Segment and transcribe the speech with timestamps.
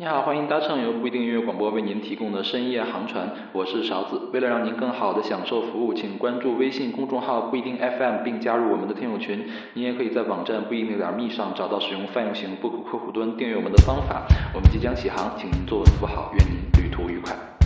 [0.00, 4.28] 你好，欢迎搭乘由不一定音乐广播为您提供的深夜航船，我是勺子。
[4.32, 9.44] 为了让您更好的享受服务，请关注微信公众号不一定 FM，并加入我们的听友群。
[9.74, 14.22] 您也可以在网站不一定点 me 上找到使用泛用型播客客户端订阅我们的方法。
[14.54, 17.57] 我们即将起航，请您坐稳扶好，愿您旅途愉快。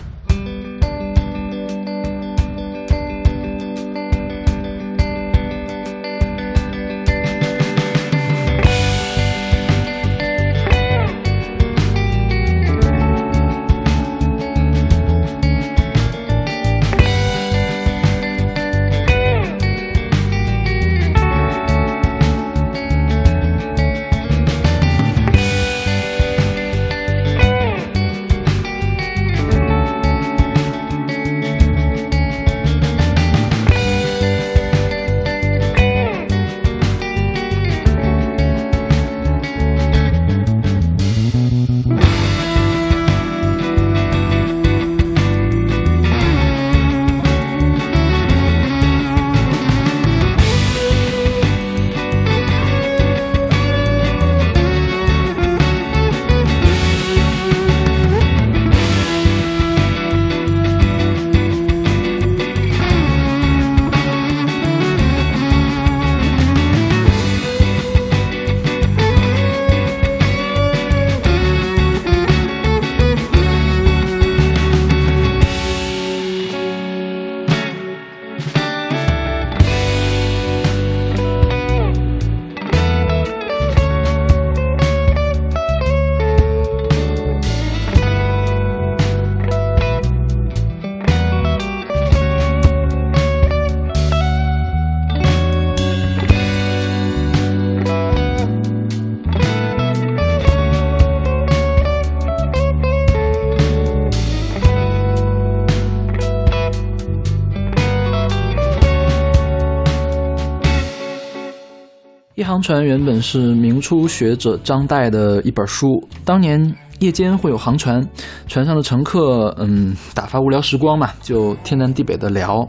[112.62, 116.02] 船原本是明初学者张岱的一本书。
[116.24, 118.06] 当年夜间会有航船，
[118.46, 122.66] 船上的乘客，嗯，打发无聊时光嘛，就天南地北的聊。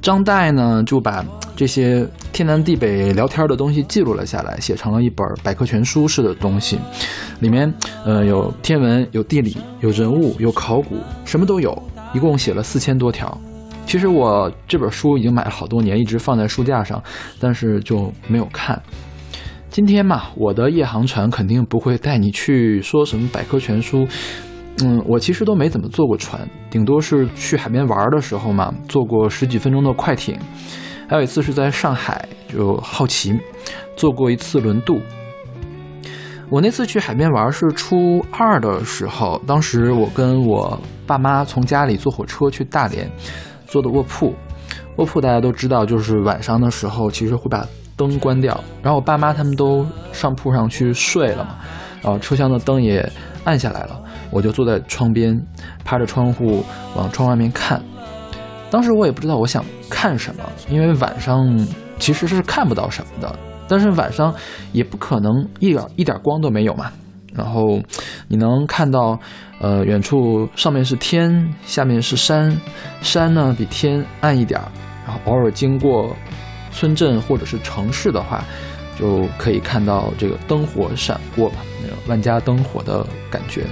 [0.00, 1.24] 张岱呢，就把
[1.56, 6.78] 这些天南地北聊天的东西记录了下来，写成了一本百科全书式的东西。
[7.40, 7.72] 里面，
[8.04, 11.76] 呃，有天文，有地理，有人物，有考古，什么都有。
[12.12, 13.36] 一共写了四千多条。
[13.86, 17.02] 其实我这本书已经买了好多年，一直放在书架上，
[17.40, 18.80] 但是就没有看。
[19.74, 24.06] 今天嘛，我的夜航船肯定不会带你去说什么百科全书。
[24.84, 30.38] 嗯，我其实都没怎么坐过船，顶多是去海边玩的时候嘛，坐过十几分钟的快艇。
[31.08, 33.36] 还有一次是在上海，就好奇，
[33.96, 35.00] 坐过一次轮渡。
[36.48, 43.10] 我那次去海边玩是初二的时候，当时我跟我爸妈从家里坐火车去大连。
[43.66, 44.36] 坐的卧铺，
[44.98, 48.58] 卧铺大家都知道，就是晚上的时候其实会把灯关掉。
[48.82, 51.56] 然后我爸妈他们都上铺上去睡了嘛，
[52.02, 53.06] 然后车厢的灯也
[53.44, 54.00] 暗下来了，
[54.30, 55.38] 我就坐在窗边，
[55.84, 56.64] 趴着窗户
[56.96, 57.80] 往窗外面看。
[58.70, 61.46] 当时我也不知道我想看什么，因为晚上
[61.98, 63.38] 其实是看不到什么的，
[63.68, 64.34] 但是晚上
[64.72, 66.90] 也不可能一点一点光都没有嘛。
[67.32, 67.80] 然后
[68.28, 69.18] 你能看到。
[69.60, 72.54] 呃，远处上面是天，下面是山，
[73.00, 74.68] 山呢比天暗一点儿，
[75.06, 76.14] 然后偶尔经过
[76.74, 78.44] 村镇或者是城市的话，
[79.00, 83.64] 就可以看到这个灯火闪过吧，那种万家灯火的感觉。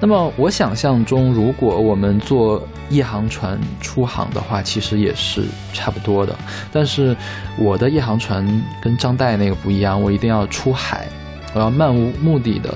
[0.00, 5.44] 那么我想象中，如果我们坐夜航船出航的话，其实也是
[5.74, 6.34] 差不多的。
[6.72, 7.14] 但是
[7.58, 8.46] 我的夜航船
[8.80, 11.06] 跟张岱那个不一样，我一定要出海，
[11.52, 12.72] 我要漫无目的的。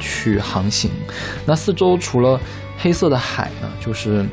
[0.00, 0.90] 去航行，
[1.46, 2.38] 那四周除了
[2.76, 4.26] 黑色的海呢，就是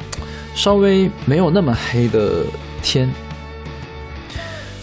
[0.53, 2.43] 稍微没有那么黑的
[2.81, 3.09] 天。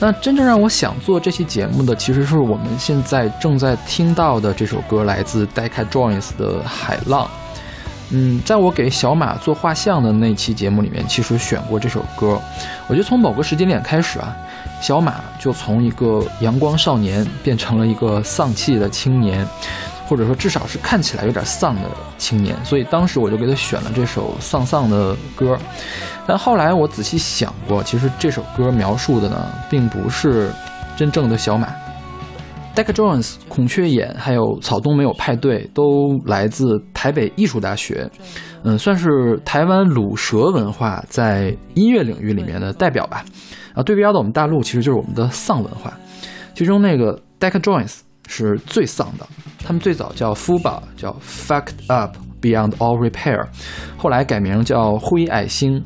[0.01, 7.25] 那真正让我想做这期节目的，其实是我们现在正在听到的这首歌，来自 Decca Jones 的《海浪》。
[8.11, 12.41] 嗯，在我给小马做画像的那期节目里面，其实选过这首歌。
[12.87, 14.35] 我觉得从某个时间点开始啊，
[14.81, 19.47] 小马就从一个阳光少年变成了一个丧气的青年。
[20.09, 21.83] 或者说，至少是看起来有点丧的
[22.17, 25.59] 青年，所以当时我就给他选了这首丧丧的歌。
[26.27, 30.51] 但后来我仔细想过，其实这首歌描述的呢，并不是
[30.97, 31.69] 真正的小马。
[32.75, 36.65] Decca Jones、孔雀眼还有草东没有派对，都来自
[36.95, 38.09] 台北艺术大学，
[38.63, 43.25] 嗯，算是台湾鲁蛇文化在音乐领域里面的代表吧。
[43.75, 45.93] 啊，对标的我们大陆其实就是我们的丧文化，
[46.55, 47.99] 其中那个 Decca Jones。
[48.29, 49.27] 是最丧的。
[49.65, 53.49] 他们最早叫 Fuba，叫 Fucked Up Beyond All Repair，
[53.97, 55.83] 后来改名叫灰矮星。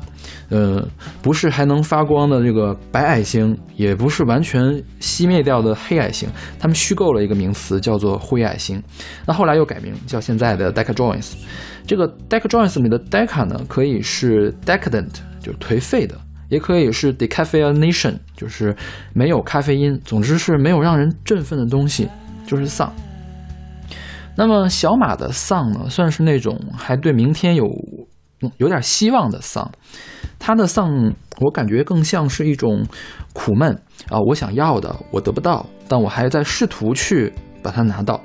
[0.49, 0.87] 呃，
[1.23, 4.61] 不是还能发光的这个白矮星，也不是完全
[4.99, 6.29] 熄灭掉的黑矮星，
[6.59, 8.81] 他们虚构了一个名词叫做灰矮星。
[9.25, 11.33] 那后来又改名叫现在的 Deca Joins。
[11.87, 15.09] 这个 Deca Joins 里的 Decca 呢，可以是 Decadent，
[15.41, 16.15] 就是颓废的，
[16.49, 18.75] 也可以是 Decaffeination，就是
[19.13, 19.99] 没有咖啡因。
[20.05, 22.07] 总之是没有让人振奋的东西，
[22.45, 22.93] 就是丧。
[24.35, 27.65] 那么小马的丧呢，算是那种还对明天有
[28.57, 29.71] 有点希望的丧。
[30.39, 32.85] 他的丧，我感觉更像是一种
[33.31, 33.71] 苦闷
[34.09, 34.19] 啊！
[34.27, 37.31] 我想要的我得不到，但我还在试图去
[37.61, 38.19] 把它拿到。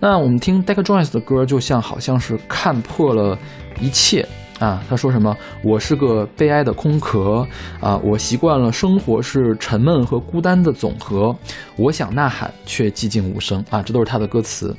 [0.00, 3.38] 那我们听 Deck Jones 的歌，就像好像是看破了
[3.80, 4.26] 一切
[4.58, 4.82] 啊！
[4.88, 5.36] 他说什么？
[5.62, 7.46] 我是个悲哀的空壳
[7.80, 7.96] 啊！
[8.04, 11.34] 我习惯了生活是沉闷和孤单的总和。
[11.76, 13.82] 我想呐喊，却寂静无声啊！
[13.82, 14.76] 这都是他的歌词。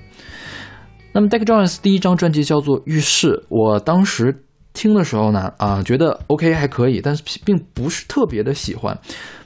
[1.11, 4.44] 那么 d e c k Jones 第一张专辑叫做《浴室》，我当时。
[4.75, 8.95] 听的时候呢，啊，觉得 OK 还可以，但是并不是特别的喜欢。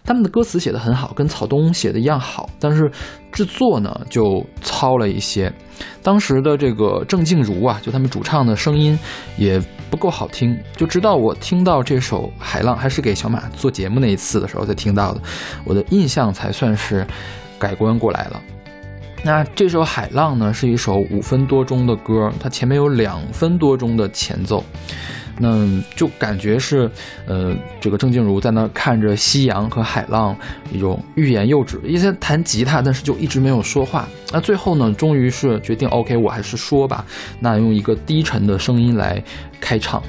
[0.04, 2.92] 他们的歌词写的很好，跟草东写的一样好，但是
[3.32, 5.54] 制作呢就糙了一些。
[6.02, 8.98] 当时的这个郑静茹啊，就他们主唱的声音
[9.38, 9.62] 也
[9.92, 10.58] 不够好听。
[10.76, 15.22] 就直到我听到这首《海浪》，还是给小马做节目那一次的时候才听到的，
[15.64, 17.06] 我的印象才算是
[17.60, 18.42] 改观过来了。
[19.24, 24.64] 那这首《海浪》呢，是一首五分多钟的歌，它前面有两分多钟的前奏。
[25.42, 26.90] 那就感觉是，
[27.26, 30.36] 呃，这个郑静茹在那看着夕阳和海浪，
[30.72, 31.80] 一种欲言又止。
[31.86, 34.06] 一直弹吉他，但是就一直没有说话。
[34.34, 37.06] 那最后呢，终于是决定，OK，我还是说吧。
[37.40, 39.24] 那用一个低沉的声音来
[39.62, 40.04] 开唱。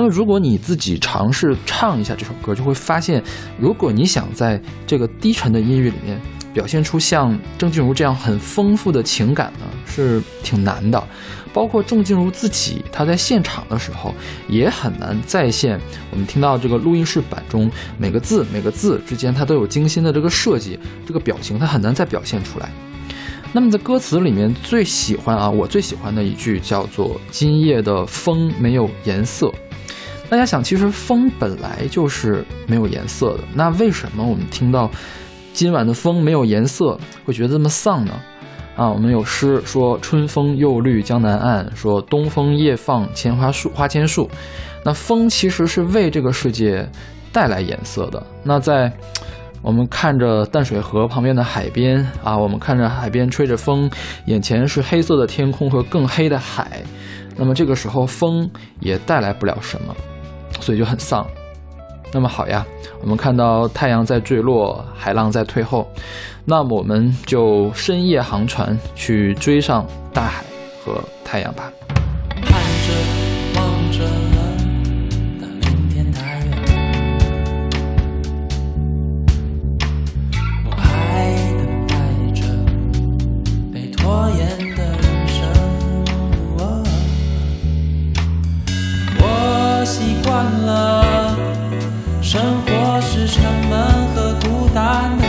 [0.00, 3.22] 那么，如果你自己尝试唱一下这首歌，就会发现，
[3.58, 6.18] 如果你想在这个低沉的音乐里面
[6.54, 11.06] 表现出像郑静茹这样很丰富的情感呢，是挺难的。
[11.52, 14.14] 包括郑静茹自己，她在现场的时候
[14.48, 15.78] 也很难再现。
[16.10, 22.70] 我们听到这个录音室版中每个字每个字之间，它都有精心的这个设计，这个表情它很难再表现出来。
[23.52, 29.52] 那么在歌词里面最喜欢啊，我最喜欢的一句叫做“今夜的风没有颜色”。
[30.30, 34.88] 大家想，其实风本来就是没有颜色的，那为什么我们听到
[35.52, 38.14] 今晚的风没有颜色，会觉得这么丧呢？
[38.76, 44.30] 啊，我们有诗说“春风又绿江南岸”，说“东风夜放千花树花千树”。
[44.84, 46.88] 那风其实是为这个世界
[47.32, 48.24] 带来颜色的。
[48.44, 48.90] 那在
[49.60, 53.90] 我们看着淡水河旁边的海边啊，我们看着海边吹着风，
[54.26, 56.80] 眼前是黑色的天空和更黑的海。
[57.36, 58.48] 那么这个时候风
[58.78, 59.94] 也带来不了什么，
[60.58, 61.26] 所以就很丧。
[62.12, 62.66] 那么好呀，
[63.02, 65.88] 我们看到太阳在坠落，海浪在退后。
[66.44, 70.42] 那么我们就深夜航船去追上大海
[70.84, 71.70] 和太阳吧。
[72.42, 72.92] 看着
[73.54, 74.04] 望着，
[75.40, 76.46] 但明天太远。
[80.64, 81.94] 我还等待
[82.34, 82.42] 着
[83.72, 84.39] 被拖延
[93.20, 95.19] 是沉闷和孤单。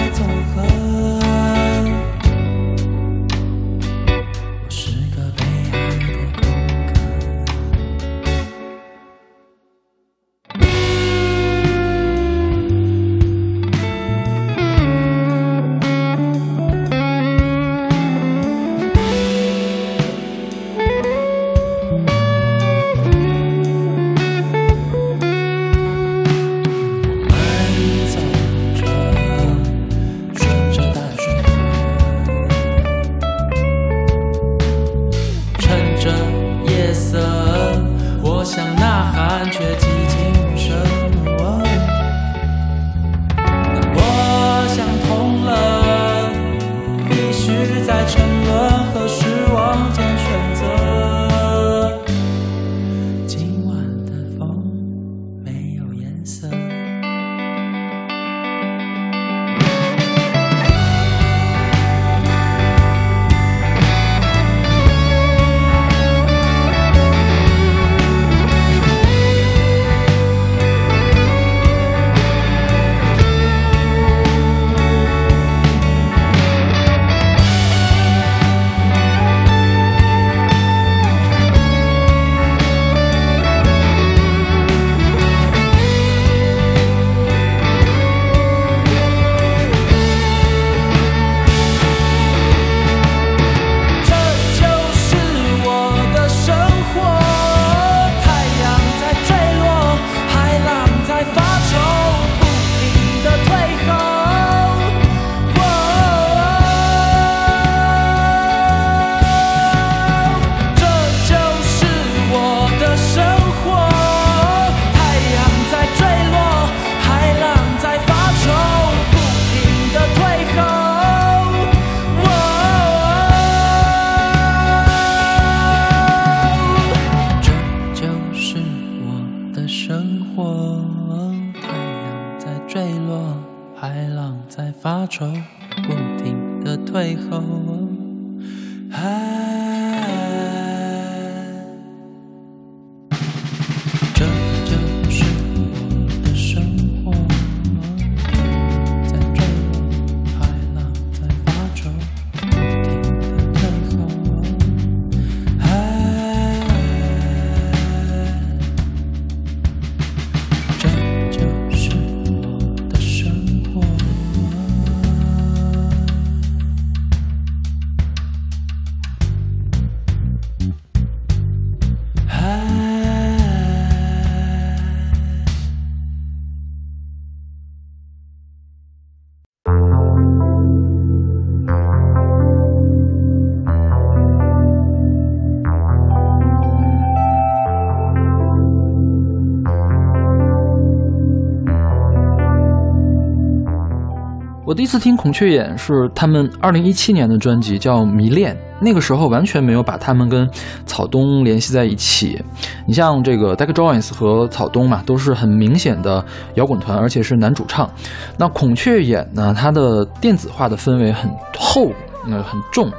[194.72, 198.56] 我第一次听孔雀眼是他们二零一七年的专辑，叫《迷恋》。
[198.80, 200.50] 那个时候完全没有把他们跟
[200.86, 202.42] 草东联系在一起。
[202.88, 206.24] 你像这个 Deck Jones 和草东嘛，都是很明显的
[206.54, 207.90] 摇滚团，而且是男主唱。
[208.38, 211.92] 那孔雀眼呢，它的电子化的氛围很厚，
[212.30, 212.90] 呃，很重，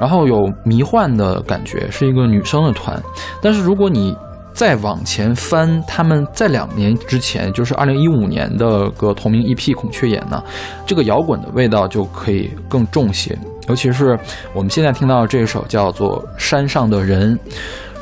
[0.00, 3.02] 然后有迷幻的感觉，是一个女生的团。
[3.42, 4.16] 但是如果你
[4.56, 10.42] 再往前翻，他们在两年之前，就是二零一五年的个同名 EP《孔雀眼》呢，
[10.86, 14.18] 这个摇滚的味道就可以更重些，尤其是
[14.54, 17.38] 我们现在听到这首叫做《山上的人》。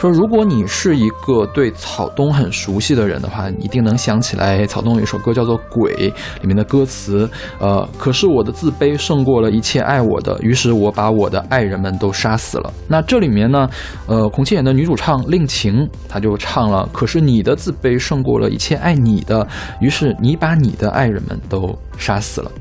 [0.05, 5.95] 说，如果你是一个对草东很熟悉的人的话，一定能想起来草东有一首歌叫做《鬼》
[6.43, 7.27] 里面的歌词。
[7.59, 12.71] 呃，可是我的自卑胜过了一切爱我的，于是我把我的爱人们都杀死了。
[12.87, 13.67] 那这里面呢，
[14.07, 19.47] 呃，孔雀眼的女主唱令晴，她就唱了：可是你的自卑胜过了一切爱你的，
[19.81, 22.53] 于是你把你的爱人们都杀死了。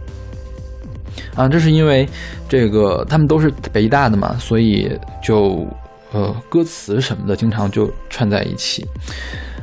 [1.36, 2.08] 啊，这是因为
[2.48, 5.68] 这个他们都是北大的嘛，所以就。
[6.14, 8.88] 呃，歌词什么的经常就串在一起。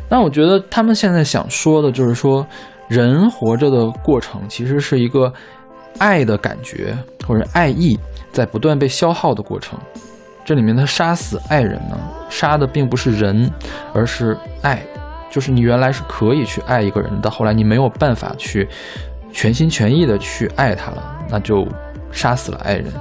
[0.08, 2.44] 那我觉得他们现在想说的就是说，
[2.88, 5.32] 人活着的过程其实是一个
[5.98, 7.96] 爱的感觉或者爱意
[8.32, 9.78] 在不断被消耗的过程。
[10.44, 11.96] 这里面他杀死爱人呢，
[12.28, 13.48] 杀的并不是人，
[13.94, 14.82] 而是爱。
[15.30, 18.68] 就是你原来是可以去爱一个人到，后来你没有办法去
[19.32, 21.64] 全心全意的去爱他了，那就
[22.10, 22.92] 杀死了爱人。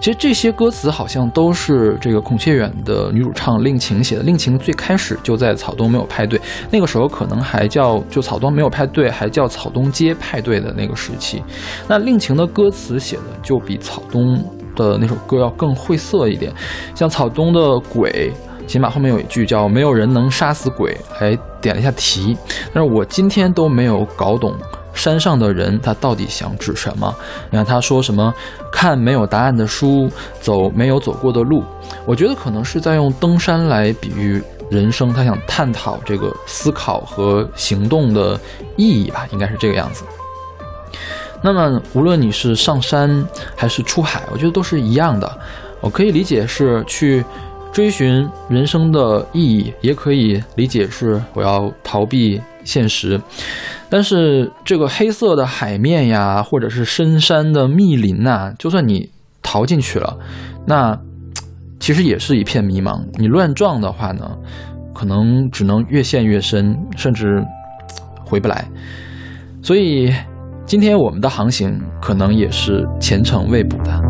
[0.00, 4.22] 其实这些歌词好像都是这个孔雀远的女主唱令晴写的。
[4.22, 6.40] 令晴最开始就在草东没有派对，
[6.70, 11.42] 那个时候可能还叫就草东没有派对，还叫草东街派对的那个时期。
[11.86, 14.42] 那令晴的歌词写的就比草东
[14.74, 16.50] 的那首歌要更晦涩一点。
[16.94, 18.32] 像草东的鬼，
[18.66, 22.34] 起码后面有一句叫“没有人能杀死鬼”，还点了一下题。
[22.72, 24.54] 但是我今天都没有搞懂。
[24.92, 27.14] 山上的人，他到底想指什么？
[27.50, 28.32] 你看他说什么？
[28.72, 31.64] 看没有答案的书，走没有走过的路。
[32.04, 38.38] 我觉得可能是在用登山来比喻人生，他想探讨这个思考和行动的
[38.76, 40.04] 意义吧，应该是这个样子。
[41.42, 45.38] 那么，无论你是上山还是出海，我觉得都是一样的。
[45.80, 47.24] 我可以理解是去
[47.72, 53.20] 追寻人生的意义，也可以理解是我要逃避现实。
[53.88, 59.10] 但是这个黑色的海面呀，或者是深山的密林呐，就算你
[59.42, 60.16] 逃进去了，
[60.66, 60.96] 那
[61.80, 63.02] 其实也是一片迷茫。
[63.14, 64.30] 你乱撞的话呢，
[64.94, 67.42] 可能只能越陷越深，甚至
[68.24, 68.64] 回不来。
[69.62, 70.12] 所以
[70.64, 74.00] 今天我们的航行可能也是前程未卜的。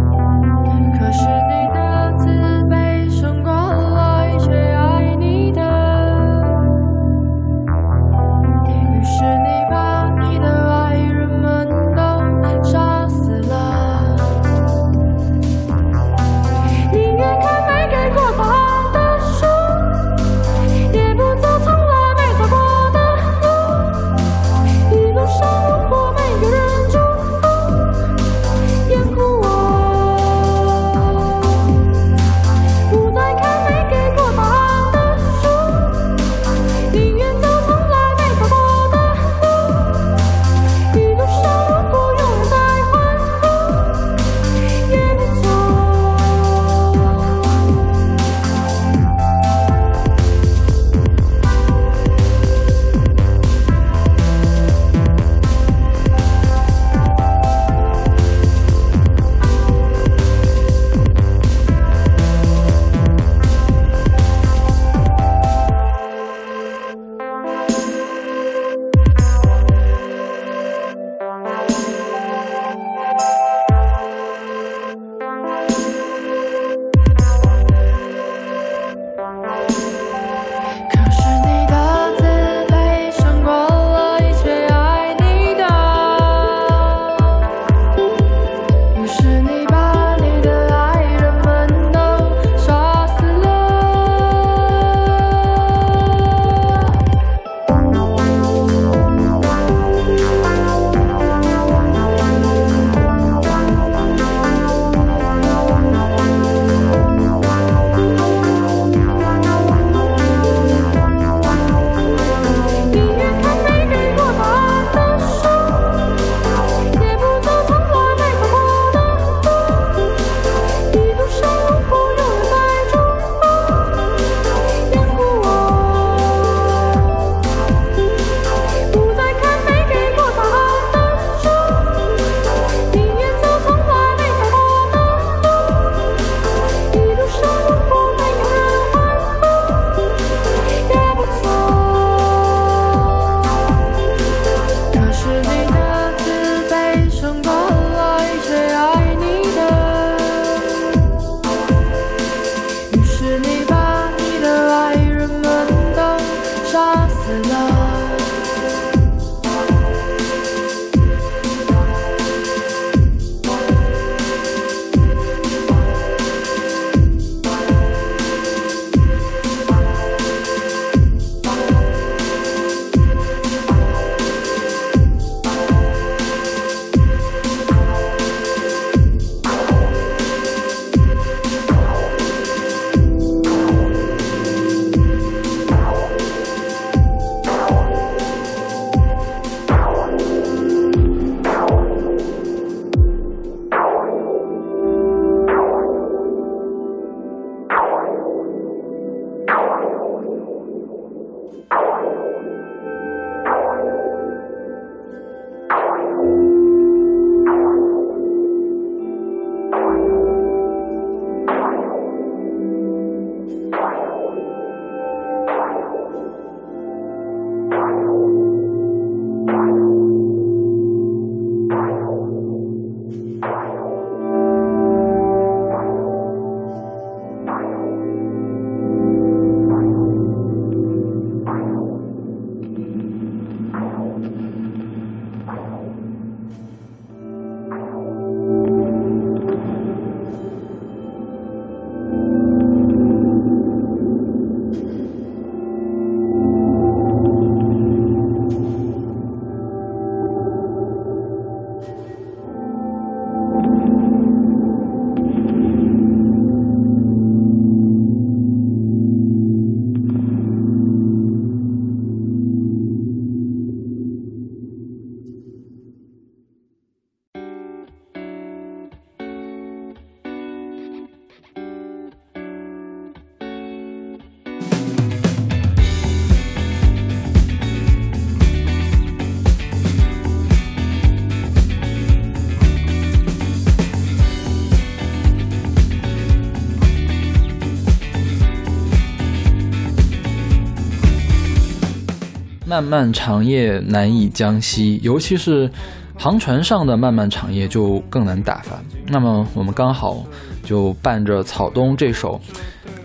[292.71, 295.69] 漫漫长夜难以将息，尤其是
[296.17, 298.81] 航船上的漫漫长夜就更难打发。
[299.09, 300.25] 那么我们刚好
[300.63, 302.41] 就伴着草东这首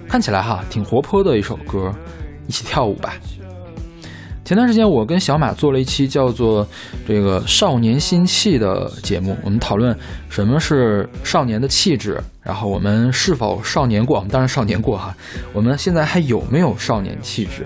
[0.07, 1.91] 看起来哈挺活泼的一首歌，
[2.47, 3.15] 一起跳舞吧。
[4.43, 6.67] 前段时间我跟小马做了一期叫做
[7.07, 9.97] “这个少年心气”的节目，我们讨论
[10.29, 14.17] 什么是少年的气质，然后我们是否少年过？
[14.17, 15.17] 我们当然少年过哈，
[15.53, 17.65] 我们现在还有没有少年气质？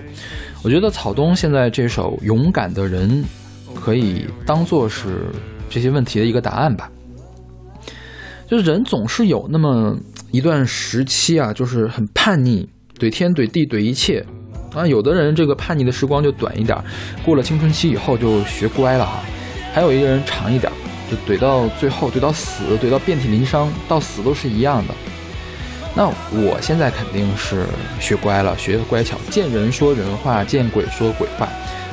[0.62, 3.24] 我觉得草东现在这首《勇敢的人》
[3.74, 5.26] 可以当做是
[5.70, 6.90] 这些问题的一个答案吧。
[8.46, 9.96] 就是人总是有那么
[10.32, 12.68] 一段时期啊，就是很叛逆，
[12.98, 14.24] 怼天怼地怼一切。
[14.74, 16.78] 啊，有的人这个叛逆的时光就短一点，
[17.24, 19.20] 过了青春期以后就学乖了哈。
[19.72, 20.70] 还有一个人长一点，
[21.10, 24.94] 就怼到最后，怼到死，怼到遍体鳞伤，到死都是一样的。
[25.94, 27.66] 那我现在肯定是
[27.98, 31.48] 学乖了，学乖巧，见人说人话，见鬼说鬼话，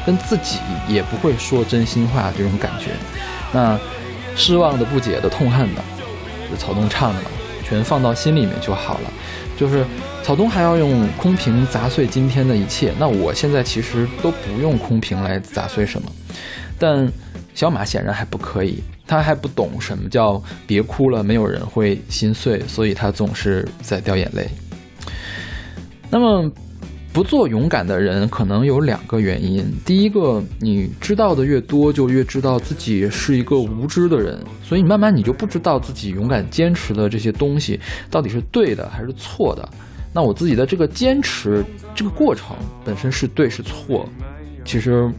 [0.06, 2.92] 跟自己也不会说真心话这种感觉。
[3.52, 3.78] 那
[4.36, 5.82] 失望的、不解的、痛恨的，
[6.50, 7.22] 就草东唱的，
[7.68, 9.12] 全放到心里面就好了。
[9.58, 9.84] 就是
[10.24, 16.12] 草东还要用空瓶砸碎今天的一切，那我现在其实都不用空瓶来砸碎什么，
[16.80, 17.12] 但
[17.54, 24.48] 小马显然还不可以，他还不懂什么叫别哭了，没有人会心碎，所以他总是在掉眼泪。
[26.10, 26.52] 那么。
[27.14, 29.66] 不做勇敢的人，可能有两个原因。
[29.84, 37.80] 第一个，你知道的越多，就越知道自己是一个无知的人，所以慢慢你就不知道自己勇敢坚持的这些东西
[38.12, 39.68] 到底是对的还是错的。
[40.14, 44.08] 那我自己的这个坚持这个过程本身是对是错，
[44.68, 45.10] 其实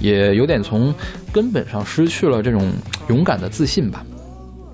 [0.00, 0.94] 也有点从
[1.30, 2.72] 根本上失去了这种
[3.08, 4.02] 勇敢的自信吧。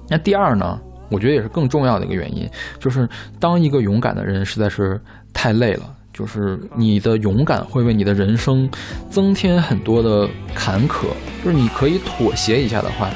[0.08, 2.48] 那第二呢，我觉得也是更重要的一个原因，
[2.78, 3.08] 就是
[3.40, 5.00] 当一个勇敢的人实在是
[5.32, 5.92] 太累了。
[6.12, 8.68] 就是你的勇敢会为你的人生
[9.08, 11.06] 增添很多的坎坷，
[11.42, 13.08] 就是你可以妥协一下的话，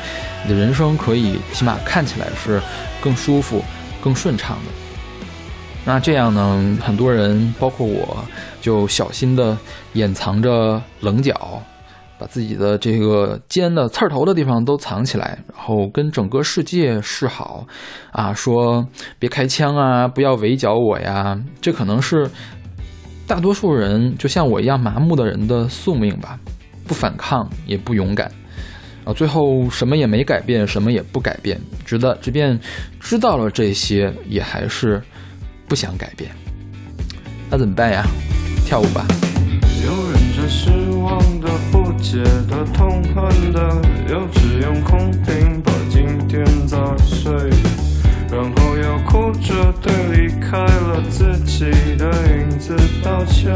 [0.47, 2.59] 你的人生可以起码看起来是
[3.03, 3.63] 更舒服、
[4.03, 4.73] 更顺畅的。
[5.85, 8.25] 那这样呢，很多人包括我，
[8.67, 9.57] 就小心的
[9.93, 11.63] 掩藏着棱角，
[12.19, 17.65] 把自己的这个尖的刺头的地方都藏起来，然后跟整个世界示好，
[18.11, 18.85] 啊，说
[19.21, 22.29] 别开枪啊，不要围剿我呀，这可能是。
[23.29, 26.37] 大多数人就像我一样麻木的人的宿命吧，
[26.89, 28.31] 不反抗也不勇敢，
[29.05, 32.59] 啊，最后什么也没改变，什么也不改变，直到即便
[32.99, 35.01] 知道了这些，也还是
[35.69, 36.31] 不想改变。
[37.49, 38.05] 那怎么办呀？
[38.67, 39.07] 跳舞吧。
[39.85, 47.33] 有人着失望的、不解的、痛恨的，又只用空瓶把今天砸碎。
[48.29, 53.55] 然后又哭着对离开了自己的影子道歉。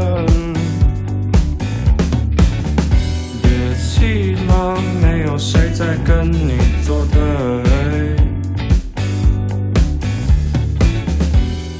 [3.41, 7.19] 别气了，没有谁在跟你作对。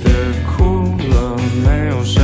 [0.03, 0.11] 别
[0.51, 2.21] 哭了，没有谁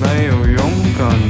[0.00, 1.27] 没有勇敢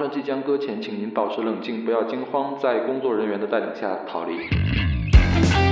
[0.00, 5.69] 船即将搁浅，请您保持冷静，不要惊慌，在工作人员的带领下逃离。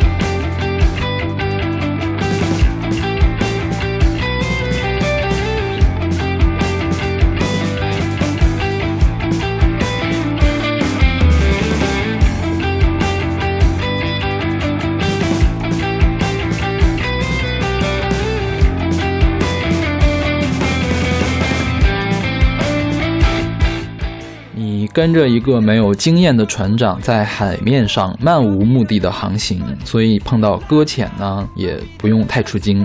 [24.98, 32.84] 跟着一个没有经验的船长在海面上漫无目的的航行，所以碰到搁浅呢，也不用太吃惊。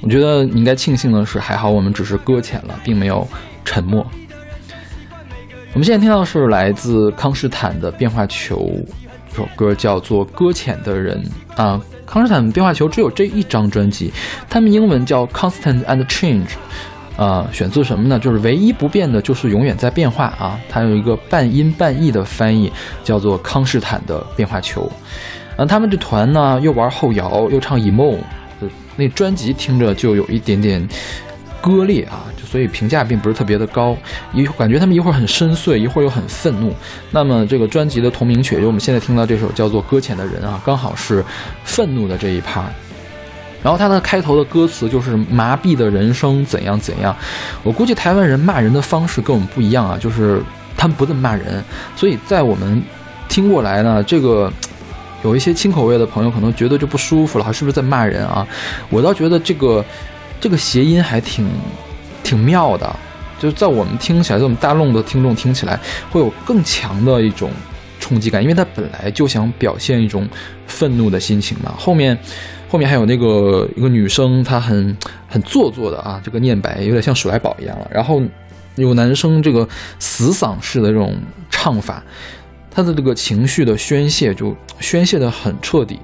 [0.00, 3.28] 我觉得你应该庆幸的是，还好我们只是搁浅了，并没有
[3.66, 3.98] 沉没。
[5.74, 8.56] 我们现在听到的是来自康斯坦的《变化球》，
[9.30, 11.22] 这首歌叫做《搁浅的人》
[11.62, 11.78] 啊。
[12.06, 14.10] 康斯坦《变化球》只有这一张专辑，
[14.48, 16.48] 他们英文叫 Constant and Change。
[17.18, 18.16] 啊、选自什么呢？
[18.16, 20.56] 就是唯一不变的，就是永远在变化啊。
[20.68, 24.88] 它有一个半音半意的翻译，叫做康士坦的变化球。
[25.56, 28.16] 啊，他们这团呢，又玩后摇，又唱 emo，
[28.94, 30.88] 那专辑听着就有一点点
[31.60, 33.96] 割裂啊，就所以评价并不是特别的高。
[34.32, 36.72] 一感觉他们一会儿很深邃，一会儿又很愤怒。
[37.10, 41.24] 那么这个专辑的同名曲，就我们现在听到这首叫做《搁浅的人》啊，刚好是
[41.64, 42.70] 愤怒的这一趴。
[43.60, 47.14] 然后它的开头的歌词就是“麻痹的人生怎样怎样”，
[47.64, 50.40] 我估计台湾人骂人的方式跟我们不一样啊，就是
[50.76, 51.62] 他们不这么骂人，
[51.96, 52.80] 所以在我们
[53.28, 54.50] 听过来呢，这个
[55.24, 58.46] 有一些轻口味的朋友可能觉得就不舒服了，是不是在骂人啊？
[58.90, 59.84] 我倒觉得这个
[60.40, 61.44] 这个谐音还挺
[62.22, 62.96] 挺妙的，
[63.40, 65.78] 就是在我们听起来，在我们大陆的听众听起来
[66.12, 67.50] 会有更强的一种
[67.98, 70.28] 冲击感，因为他本来就想表现一种
[70.68, 72.16] 愤怒的心情嘛，后面。
[72.68, 77.88] 后面还有那个一个女生，她很很做作的啊，这个念白有点像鼠来宝一样了。
[77.90, 78.20] 然后
[78.76, 79.66] 有男生这个
[79.98, 81.16] 死嗓式的这种
[81.50, 82.02] 唱法，
[82.70, 85.98] 他的这个情绪的宣泄就宣泄的很彻底。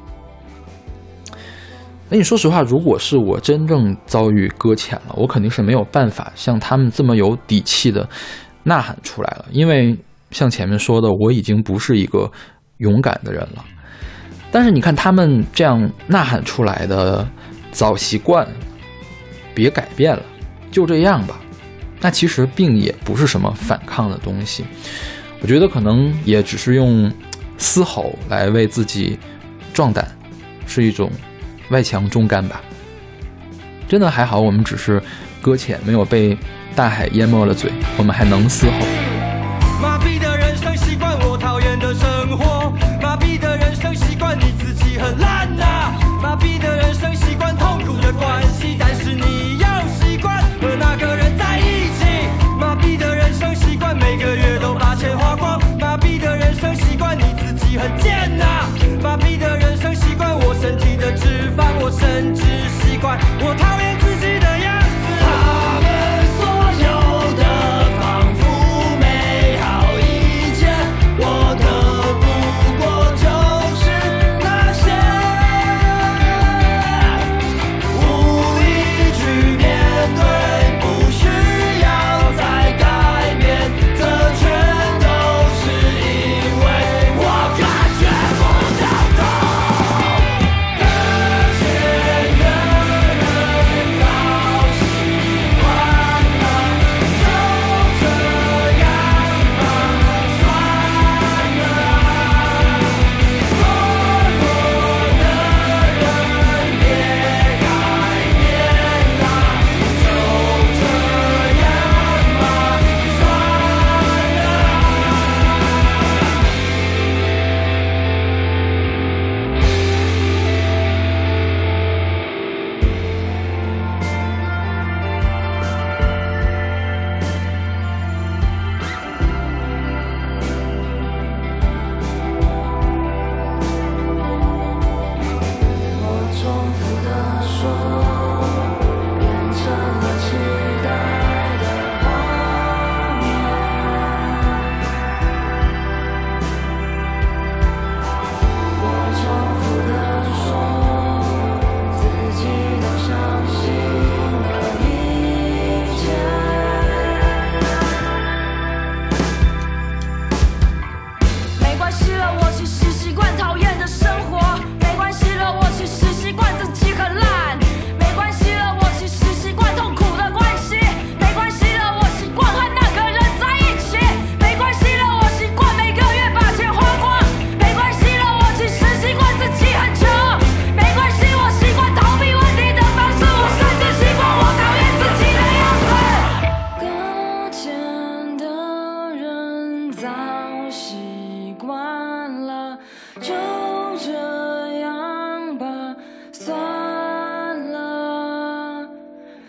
[2.08, 8.08] 那你说实话，如果是我真正遭遇搁浅了，我肯定是没有办法像他们这么有底气的
[8.64, 9.96] 呐喊出来了，因为
[10.30, 12.30] 像前面说的，我已经不是一个
[12.78, 13.64] 勇敢的人了。
[14.54, 17.28] 但是你看他们这样呐喊出来的
[17.72, 18.46] 早习惯，
[19.52, 20.22] 别改变了，
[20.70, 21.40] 就这样吧。
[22.00, 24.64] 那其实并也不是什么反抗的东西，
[25.40, 27.12] 我觉得可能也只是用
[27.58, 29.18] 嘶吼来为自己
[29.72, 30.06] 壮胆，
[30.68, 31.10] 是一种
[31.70, 32.62] 外强中干吧。
[33.88, 35.02] 真的还好，我们只是
[35.42, 36.38] 搁浅，没有被
[36.76, 40.13] 大海淹没了嘴，我们还能嘶吼。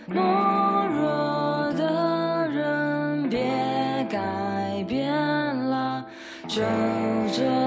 [0.08, 3.40] 懦弱的人别
[4.10, 6.06] 改变了，
[6.48, 6.62] 就
[7.34, 7.65] 这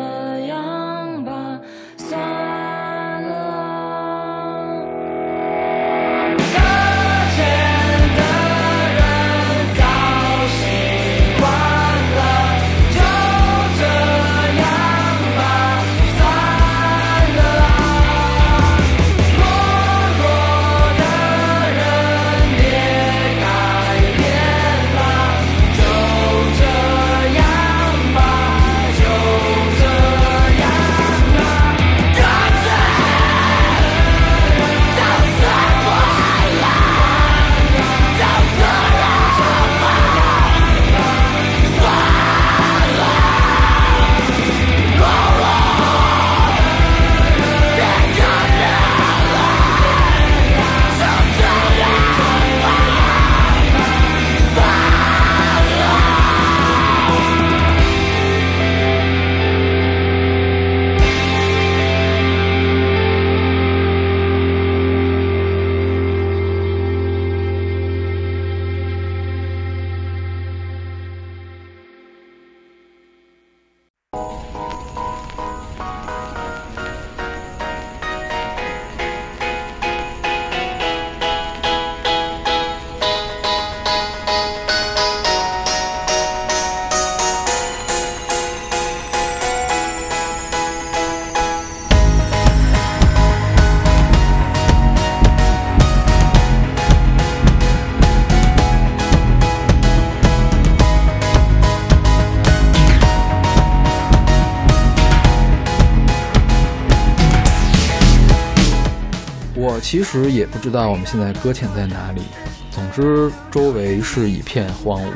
[109.91, 112.21] 其实也不知道我们现在搁浅在哪里，
[112.71, 115.13] 总之周围是一片荒芜。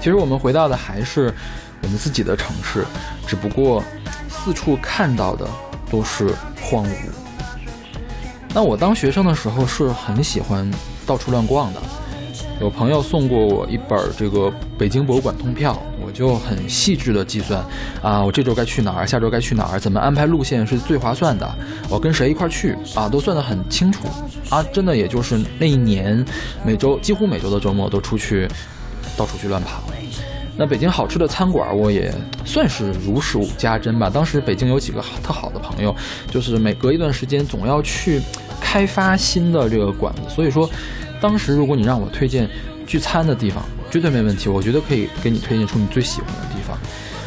[0.00, 1.32] 其实我们回到的还是
[1.80, 2.84] 我们自己的城市，
[3.28, 3.80] 只不过
[4.28, 5.48] 四处看到的
[5.88, 6.96] 都是荒芜。
[8.52, 10.68] 那我当学生的时候是很喜欢
[11.06, 11.80] 到处乱逛的，
[12.60, 15.80] 有朋友送过我一本这个北京博物馆通票，
[16.20, 17.64] 就很细致的计算
[18.02, 21.50] 啊，我这周该去哪儿，下周该去哪儿，怎么安排路线是最划算的，
[21.88, 24.02] 我跟谁一块去啊，都算得很清楚
[24.50, 26.22] 啊，真的也就是那一年
[26.62, 28.46] 每周几乎每周的周末都出去
[29.16, 29.82] 到处去乱跑。
[30.58, 34.10] 那北京好吃的餐馆，我也算是如数家珍吧。
[34.10, 35.96] 当时北京有几个特好的朋友，
[36.30, 38.20] 就是每隔一段时间总要去
[38.60, 40.20] 开发新的这个馆子。
[40.28, 40.68] 所以说，
[41.18, 42.46] 当时如果你让我推荐
[42.86, 44.48] 聚餐的地方，绝对没问题。
[44.48, 46.76] 我觉得可以给你推荐出你最喜欢的地方。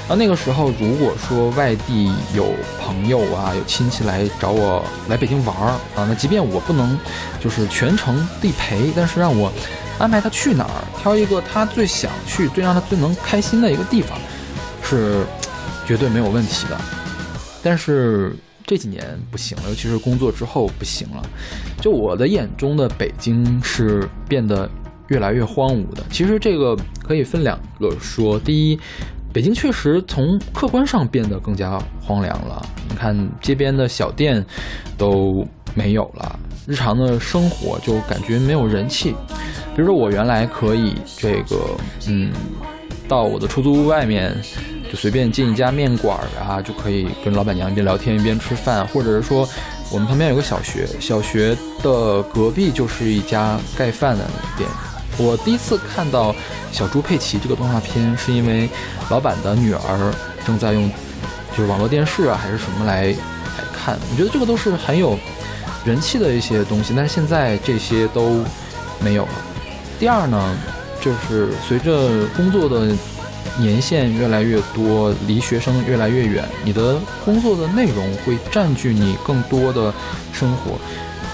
[0.09, 6.99] 啊，那个时候如果说外地有朋友啊，有亲戚来找我来北京玩儿啊，那即便我不能
[7.39, 9.49] 就是全程地陪，但是让我
[9.99, 14.17] 安排他去哪儿，挑一个他最想去、最让他最能开心的一个地方，
[14.83, 15.23] 是
[15.87, 16.77] 绝对没有问题的。
[17.61, 18.35] 但是
[18.67, 21.23] 这几年不行了，尤其是工作之后不行了。
[21.79, 24.69] 就我的眼中的北京是变得
[25.13, 26.01] 越来越荒芜的。
[26.09, 26.75] 其实这个
[27.07, 28.79] 可以分两个说，第一。
[29.31, 32.63] 北京确实从客观上变得更加荒凉了。
[32.87, 34.45] 你看街边的小店
[34.95, 39.15] 都没有了，日常的生活就感觉没有人气。
[39.75, 41.75] 比如说我原来可以这个，
[42.07, 42.31] 嗯，
[43.07, 44.37] 到我的出租屋外面
[44.87, 49.49] 就随便进一家面馆啊，就可以跟老板娘一边聊天一边吃饭，或者是说
[49.91, 54.23] 我们旁边有个小学，小学的隔壁就是一家盖饭的
[54.55, 54.69] 店。
[55.17, 56.35] 我第一次看到
[56.71, 58.69] 小猪佩奇这个动画片，是因为
[59.09, 60.13] 老板的女儿
[60.45, 60.89] 正在用
[61.55, 63.97] 就是网络电视啊还是什么来来看。
[64.11, 65.17] 我觉得这个都是很有
[65.85, 68.43] 人气的一些东西，但是现在这些都
[68.99, 69.31] 没有了。
[69.99, 70.55] 第二呢，
[70.99, 72.91] 就是随着工作的
[73.59, 79.93] 年限越来越多，离学生越来越远，你的工作的内容会占据你更多的
[80.33, 80.71] 生活。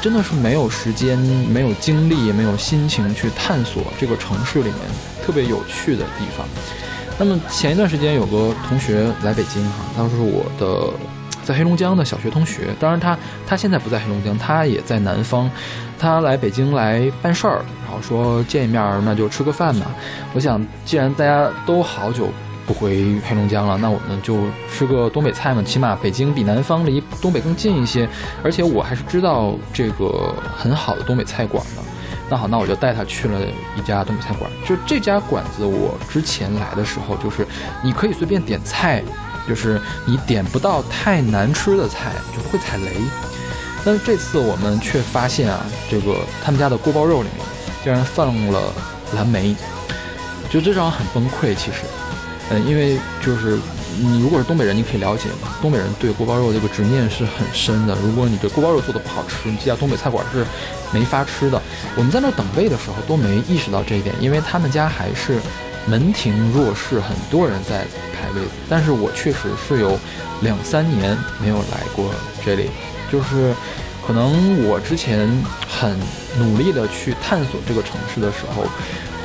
[0.02, 4.76] 真的是没有时间、没有精力、也没有心情去探索这个城市里面
[5.24, 6.48] 特别有趣的地方。
[7.18, 10.94] 那么前一段时间有个同学来北京哈，他是我的
[11.44, 15.52] 在黑龙江的小学同学，当然他他现在不在黑龙江，他也在南方。
[16.00, 19.88] 他来北京来办事儿，然后说见一面那就吃个饭吧。
[20.34, 22.30] 我想既然大家都好久。
[22.70, 25.64] 不回黑龙江了，那我们就吃个东北菜嘛。
[25.64, 28.08] 起码北京比南方离东北更近一些，
[28.44, 31.82] 而且我还是知道这个很好的东北菜馆的。
[32.30, 33.40] 那好，那我就带他去了
[33.76, 34.52] 一家东北菜馆。
[34.64, 37.44] 就这家馆子，我之前来的时候，就是
[37.84, 39.02] 你可以随便点菜，
[39.48, 42.92] 就是你点不到太难吃的菜，就不会踩雷。
[43.84, 47.48] 但是这次我们却发现啊，这个他们家的锅包肉里面
[47.84, 48.62] 竟然放了
[49.16, 49.56] 蓝莓，
[50.52, 51.56] 就这让我很崩溃。
[51.56, 51.80] 其实，
[52.52, 53.58] 嗯，因为就是
[53.98, 57.96] 你如果是东北人，你可以了解嘛，东北人对锅包肉这个执念是很深的。
[58.04, 60.46] 如果你这锅包肉做的不好吃，你这家东北菜馆是
[60.92, 61.62] 没法吃的。
[61.96, 65.40] 我们在那等位的时候都没意识到这一点，因为他们家还是
[65.86, 68.42] 门庭若市，很多人在排位。
[68.68, 70.00] 但是我确实是有
[70.42, 72.12] 两三年没有来过
[72.44, 72.70] 这里。
[73.12, 73.54] 就是
[74.06, 75.28] 可能我之前
[75.68, 75.96] 很
[76.38, 78.66] 努力的去探索这个城市的时候，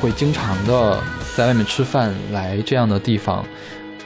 [0.01, 1.01] 会经常的
[1.35, 3.45] 在外面吃饭，来这样的地方，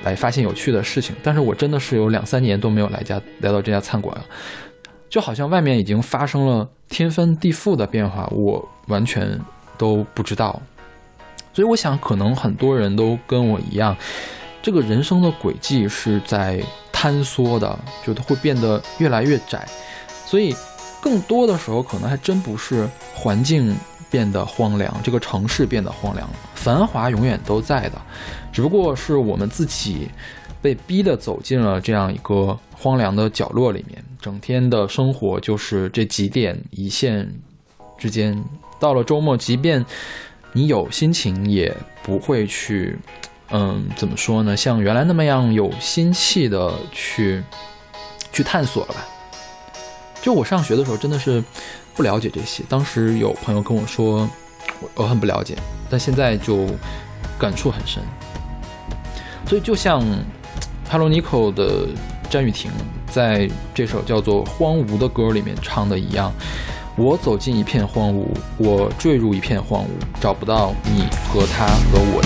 [0.04, 1.16] 来发现有趣的事情。
[1.22, 4.26] 但是我真的是有两三年都没有来家来到这家餐馆了，
[5.10, 9.40] 就好像外面已经发生了天翻地覆的变化，我完全
[9.78, 10.62] 都不知道。
[11.54, 13.96] 所以我想，可能很多人都跟我一样，
[14.62, 16.62] 这个人生的轨迹是在。
[16.92, 19.66] 坍缩的，就它会变得越来越窄，
[20.26, 20.54] 所以
[21.02, 23.74] 更多的时候可能还真不是环境
[24.10, 26.30] 变得荒凉，这个城市变得荒凉。
[26.56, 28.02] 繁华永远都在的，
[28.52, 30.10] 只不过是我们自己
[30.62, 37.30] 被逼的走进了这样一个荒凉的角落里面，整天的生活就是这几点一线
[37.98, 38.44] 之间。
[38.80, 39.86] 到了周末，即便
[40.54, 42.98] 你有心情，也不会去。
[43.52, 44.56] 嗯，怎么说呢？
[44.56, 47.44] 像原来那么样有心气的去
[48.32, 49.04] 去探索了吧？
[50.22, 51.44] 就我上学的时候真的是
[51.96, 54.30] 不了解这些，当时有朋友跟我说，
[54.96, 55.56] 我很不了解，
[55.90, 56.66] 但现在就
[57.38, 58.02] 感触很深。
[59.48, 60.02] 所以就像
[60.90, 61.88] Hello Nico 的
[62.30, 62.72] 詹雨婷
[63.12, 66.32] 在这首叫做《荒芜》的歌里面唱的一样，
[66.96, 68.28] 我走进一片荒芜，
[68.58, 69.88] 我坠入一片荒芜，
[70.22, 72.22] 找不到你和他和我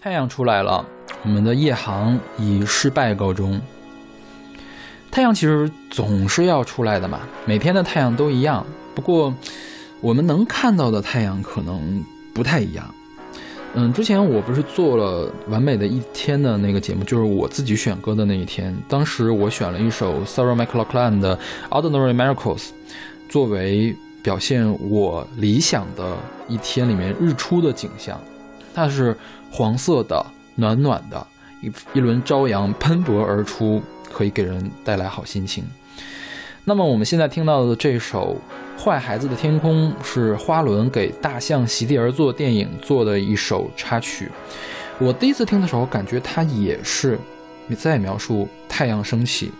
[0.00, 0.86] 太阳出来了，
[1.24, 3.60] 我们的夜航以失败告终。
[5.10, 9.34] 太阳其实总是要出来的嘛，每天的太阳都一样，不过
[10.00, 12.94] 我们能看到的太阳可能不太一样。
[13.74, 18.72] 嗯，之前我不是做了完美的一天的那个节目，就是我自己选歌的那一天。
[18.88, 21.36] 当时我选了一首 Sarah McLachlan 的
[21.70, 22.58] 《Ordinary Miracles》，
[23.28, 28.16] 作为表现我理想的一天里面日出的景象。
[28.74, 29.16] 它是
[29.50, 30.24] 黄色的、
[30.56, 31.26] 暖暖的，
[31.62, 35.64] 一一轮朝阳喷薄而出，可以给人带来好心情。
[36.64, 38.36] 那么我们现在听到的这首
[38.82, 44.30] 《坏孩子的天空》是花轮给《大象席地而坐》电影做的一首插曲。
[44.98, 47.18] 我第一次听的时候，感觉它也是
[47.68, 49.50] 你在描述太阳升起。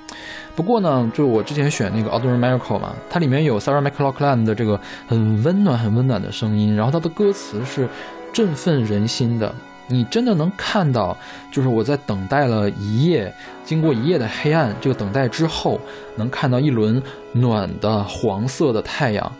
[0.54, 7.88] 不过呢，就我之前选那个《Ordinary Miracle》嘛，它里面有 Sarah McLachlan 的这个很温暖、很温暖的声音，然后它的歌词是
[8.32, 9.54] 振奋人心的。
[9.90, 11.16] 你真的能看到，
[11.50, 13.32] 就是我在等待了一夜，
[13.64, 15.80] 经过一夜的黑暗，这个等待之后，
[16.14, 17.02] 能看到一轮
[17.32, 19.32] 暖的黄色的太阳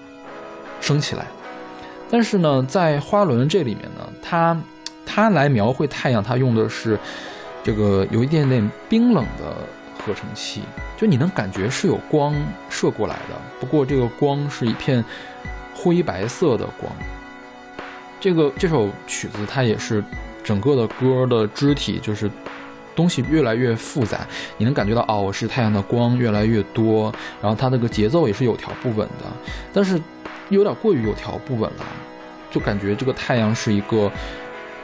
[0.80, 1.26] 升起来。
[2.10, 4.58] 但是呢，在花轮这里面呢，它
[5.04, 6.98] 它来描绘太阳，它用的是
[7.62, 9.54] 这个有一点点冰冷的
[10.02, 10.62] 合成器，
[10.96, 12.34] 就你能感觉是有光
[12.70, 15.04] 射过来的，不过这个光是一片
[15.74, 16.90] 灰白色的光。
[18.20, 20.02] 这个这首曲子它也是。
[20.44, 22.30] 整个的歌的肢体就是
[22.96, 27.12] 东西越来越复杂，你能感觉到哦，是太阳的光越来越多，
[27.42, 29.26] 然后它那个节奏也是有条不紊的，
[29.74, 30.00] 但是
[30.48, 31.84] 有点过于有条不紊了，
[32.50, 34.10] 就感觉这个太阳是一个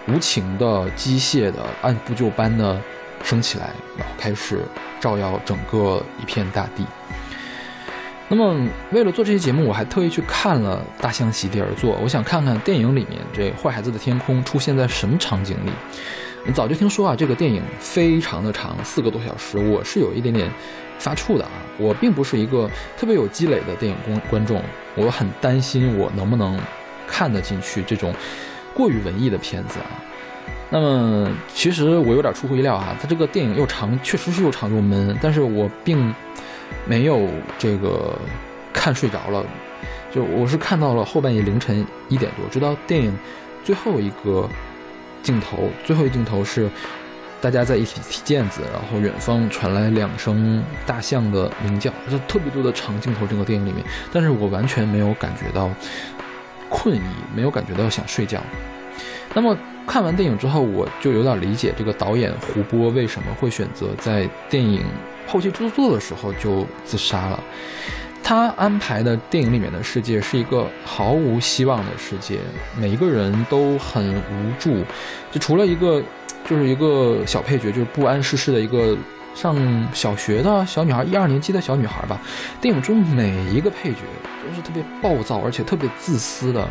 [0.07, 2.79] 无情的、机械的、按部就班的
[3.23, 4.61] 升起来，然后开始
[5.01, 6.85] 照耀整个一片大地。
[8.27, 8.57] 那么，
[8.91, 15.71] 为了做这期节目，我还特意去看了《大象席地而坐》，我想看看电影里面这坏孩子的天空出现在什么场景里。
[16.47, 20.51] 我早就听说啊，这个电影非常的长，四个多小时，我是有一点点
[20.99, 21.51] 发怵的啊。
[21.77, 24.63] 我并不是一个特别有积累的电影观观众，
[24.95, 26.59] 我很担心我能不能
[27.07, 28.13] 看得进去这种
[28.73, 30.01] 过于文艺的片子啊。
[30.71, 36.15] 那么，其实我有点出乎意料啊，它这个电影又长，确实是又长又闷，但是我并。
[36.87, 38.19] 没有这个
[38.73, 39.45] 看睡着了，
[40.13, 43.17] 就我是看到了后半夜凌晨一点多，直到电影
[43.65, 44.49] 最后一个
[45.23, 46.69] 镜头，最后一镜头是
[47.41, 55.71] 大家在一起踢毽子，然后远方传来两声大象的鸣叫，就特别多的长镜头，整个电影里面，但是我完全没有感觉到
[56.69, 57.01] 困意，
[57.35, 58.41] 没有感觉到想睡觉。
[59.33, 59.57] 那么
[59.87, 64.83] 看完电影之后，我就有点理解这个导演胡波为什么会选择在电影。
[65.27, 67.43] 后期制作的时候就自杀了。
[68.23, 72.39] 他安排的电影里面的世界是一个毫无希望的世界，
[72.79, 74.83] 每一个人都很无助，
[75.31, 76.03] 就除了一个，
[76.49, 78.97] 就是一个小配角，就是不谙世事的一个
[79.35, 79.55] 上
[79.93, 82.19] 小学的小女孩，一二年级的小女孩吧。
[82.63, 83.99] 电影中每一个配角
[84.47, 86.67] 都是特别暴躁，而且特别自私的。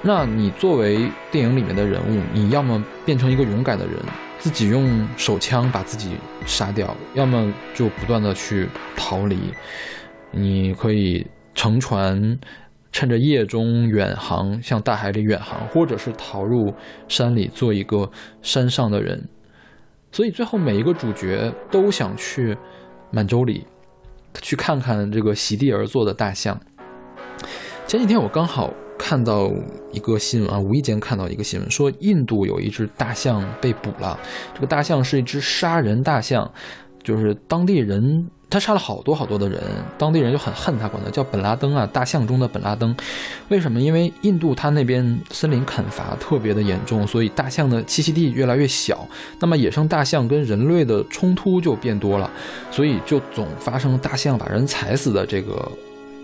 [0.00, 3.94] 那你作为电影里面的人物，你要么变成一个勇敢的人。
[4.38, 6.12] 自己用手枪把自己
[6.46, 9.36] 杀掉，要么就不断的去逃离。
[10.30, 12.38] 你可以乘船，
[12.92, 16.72] 趁着夜中远航，向大海里远航，或者是逃入
[17.08, 18.08] 山里，做一个
[18.40, 19.28] 山上的人。
[20.12, 22.56] 所以最后每一个主角都想去
[23.10, 23.66] 满洲里，
[24.40, 26.60] 去看看这个席地而坐的大象。
[27.88, 28.72] 前几天我刚好。
[28.98, 29.50] 看到
[29.92, 34.18] 一个新闻啊，无意间看到一个新闻，说印度有一只大象被捕了。
[34.54, 36.50] 这个大象是一只杀人大象，
[37.02, 39.60] 就是当地人他杀了好多好多的人，
[39.96, 42.94] 当地人就很恨他，管他叫本拉登啊，大象中的本拉登。
[43.48, 43.80] 为什么？
[43.80, 49.06] 因为印度它那边森林砍伐特别的严重，所以大象的栖息地越来越小，
[49.38, 52.30] 那么野生大象跟人类的冲突就变多了，
[52.70, 55.70] 所以就总发生大象把人踩死的这个。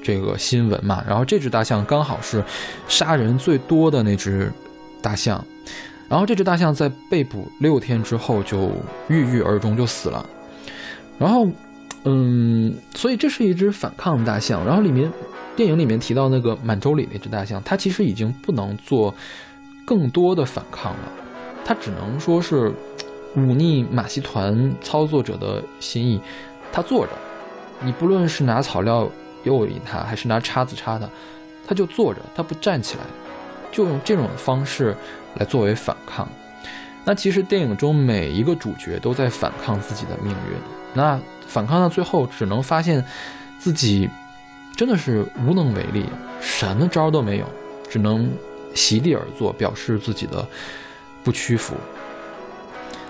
[0.04, 2.44] 这个新闻嘛，然后这只大象刚好是
[2.86, 4.52] 杀人最多的那只
[5.00, 5.42] 大象，
[6.10, 8.70] 然后这只大象在被捕六天之后就
[9.08, 10.24] 郁郁而终，就死了。
[11.18, 11.48] 然后，
[12.04, 14.62] 嗯，所以这是一只反抗大象。
[14.66, 15.10] 然后里面
[15.56, 19.14] 电影里面提到那个满洲里那只大象，它其实已经不能做
[19.86, 21.12] 更多的反抗了，
[21.64, 22.70] 它只能说是
[23.36, 26.20] 忤逆马戏团操作者的心意，
[26.70, 27.12] 它坐着，
[27.80, 29.10] 你不论是拿草料。
[29.44, 31.08] 诱引他，还是拿叉子插他，
[31.66, 33.04] 他就坐着，他不站起来，
[33.70, 34.96] 就用这种方式
[35.36, 36.28] 来作为反抗。
[37.04, 40.58] 那其实电影中每一个主角都在反抗自己的命运，
[40.94, 43.04] 那反抗到最后，只能发现
[43.58, 44.08] 自己
[44.74, 46.06] 真的是无能为力，
[46.40, 47.46] 什么招都没有，
[47.90, 48.30] 只能
[48.74, 50.46] 席地而坐，表示自己的
[51.22, 51.74] 不屈服。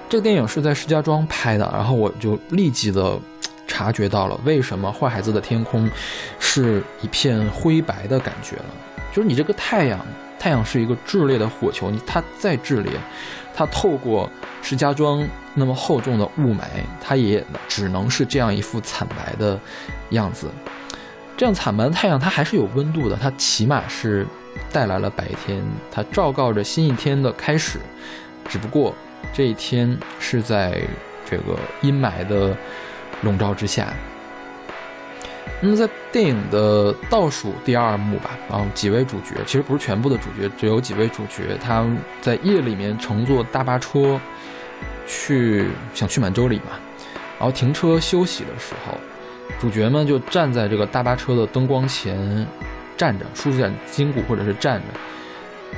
[0.08, 3.18] 这个电影是在石家庄拍的，然后我就立即的
[3.66, 5.90] 察觉到了为什么坏孩子的天空
[6.38, 8.64] 是一片灰白的感觉了。
[9.12, 10.04] 就是你这个太阳，
[10.38, 12.92] 太阳是一个炽烈的火球，你它再炽烈，
[13.54, 14.28] 它透过
[14.60, 16.62] 石家庄那么厚重的雾霾，
[17.00, 19.58] 它也只能是这样一副惨白的
[20.10, 20.48] 样子。
[21.36, 24.26] 这样惨白的太阳，它还是有温度的，它起码是
[24.72, 27.78] 带来了白天，它昭告着新一天的开始。
[28.48, 28.94] 只不过
[29.32, 30.80] 这一天是在
[31.28, 32.56] 这个阴霾的
[33.22, 33.92] 笼罩之下。
[35.60, 41.86] 那么在电影的倒数第二幕吧，啊几位主角，其实不是全部的主角，只有几位主角，他
[42.20, 44.20] 在夜里面乘坐大巴车
[45.06, 46.72] 去想去满洲里嘛，
[47.38, 48.98] 然后停车休息的时候，
[49.58, 52.46] 主角们就站在这个大巴车的灯光前
[52.96, 54.86] 站着，舒展筋骨或者是站着。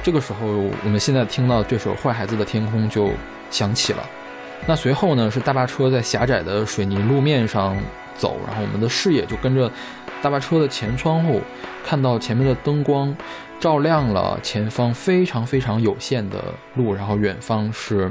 [0.03, 0.47] 这个时候，
[0.85, 3.11] 我们现在听到这首《坏孩子的天空》就
[3.51, 4.03] 响起了。
[4.67, 7.77] 那随后呢，是大巴车在狭窄的水泥路面上
[8.17, 9.71] 走，然后我们的视野就跟着
[10.23, 11.41] 大巴车的前窗户，
[11.85, 13.15] 看到前面的灯光
[13.61, 16.43] 照亮了前方非常非常有限的
[16.75, 18.11] 路，然后远方是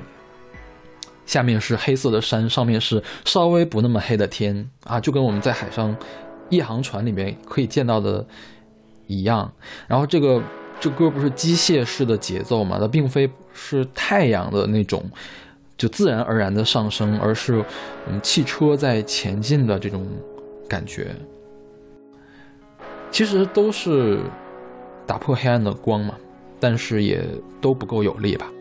[1.26, 5.96] 下面是黑色的山，上面是稍微不那么黑的天啊，就跟我们在海上
[6.50, 8.26] 夜航船里面可以见到的
[9.08, 9.52] 一样。
[9.88, 10.42] 然后这个。
[10.78, 12.78] 这歌不是机械式的节奏嘛？
[12.78, 15.02] 它并非是太阳的那种
[15.78, 17.64] 就自然而然的上升，而是
[18.08, 20.08] 嗯汽车在前进的这种
[20.70, 21.16] 感觉。
[23.12, 24.20] 其实都是
[25.06, 26.16] 打破黑暗的光嘛，
[26.60, 27.24] 但是也
[27.62, 28.52] 都不够有力吧。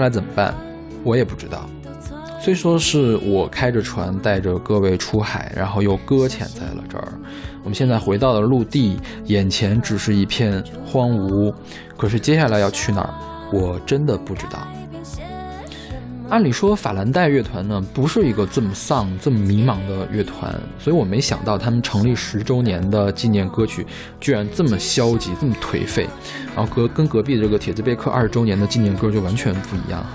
[0.00, 0.54] 下来怎么办？
[1.04, 1.68] 我也不知道。
[2.40, 7.12] 虽说是我开着船带着各位出海，然后又搁浅在了这儿。
[7.62, 11.52] 我们现在回到了陆地，眼前只是一片荒芜。
[11.98, 13.12] 可是接下来要去哪儿，
[13.52, 14.66] 我真的不知道。
[16.30, 23.84] 按理说，法兰黛乐团呢不是一个这么丧、这么迷茫的乐团，所以我没想到他们成立十周年的纪念歌曲
[24.20, 26.06] 居然这么消极、这么颓废。
[26.54, 30.10] 然后隔跟隔壁的这个铁兹贝克二十周年的纪念歌就完全不一样哈。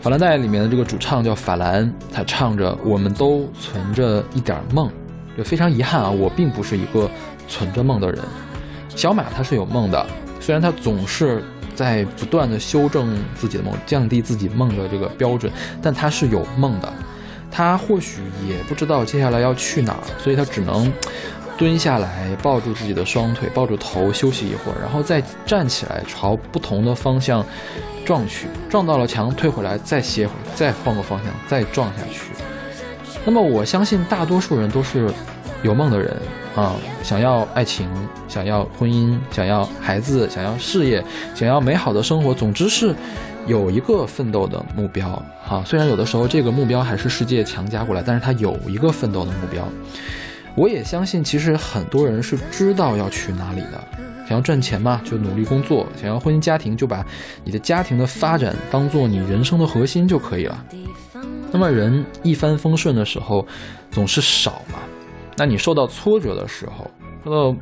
[0.00, 4.88] 法兰黛里面的这个主唱叫法兰，他唱着“我们都存着一点梦”，
[5.36, 7.10] 就非常遗憾啊，我并不是一个
[7.48, 8.20] 存着梦的人。
[8.90, 10.06] 小马他是有梦的，
[10.38, 11.42] 虽然他总是。
[11.80, 15.50] 在不断的修正自己的梦，降低自己梦的这个标准，
[15.80, 16.92] 但他是有梦的，
[17.50, 20.92] 他或许也不知道接下来要去哪儿，所以他只能
[21.56, 27.42] 蹲下来，抱住自己的双腿，抱住头休息一会儿，然后再站起来，朝不同的方向
[28.04, 32.26] 撞去，撞到了墙，退回来，再歇会儿，再换个方向，再撞下去。
[33.24, 35.10] 那么我相信大多数人都是
[35.62, 36.16] 有梦的人。
[36.56, 37.88] 啊，想要爱情，
[38.26, 41.02] 想要婚姻，想要孩子，想要事业，
[41.32, 42.92] 想要美好的生活，总之是
[43.46, 45.10] 有一个奋斗的目标。
[45.48, 49.66] 啊，虽然有的时候这个目标还是世界强加过来，但是他有一个奋斗的目标。
[50.56, 53.80] 我也相信，其实很多人是知道要去哪里的。
[54.28, 57.06] 想要赚钱嘛，就努力工作；想要婚姻家庭，就把
[57.44, 60.64] 你的家庭的发展当做你人生的核心就可以了。
[61.52, 63.46] 那么人一帆风顺的时候，
[63.92, 64.78] 总是少嘛。
[65.40, 66.86] 那你受到挫折的时候，
[67.24, 67.58] 受到